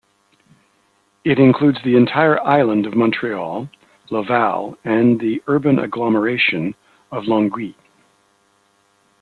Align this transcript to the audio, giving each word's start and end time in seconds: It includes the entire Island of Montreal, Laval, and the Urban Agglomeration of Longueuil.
It 1.23 1.37
includes 1.37 1.77
the 1.83 1.95
entire 1.95 2.39
Island 2.43 2.87
of 2.87 2.95
Montreal, 2.95 3.69
Laval, 4.09 4.75
and 4.83 5.19
the 5.19 5.43
Urban 5.45 5.77
Agglomeration 5.77 6.73
of 7.11 7.25
Longueuil. 7.25 7.75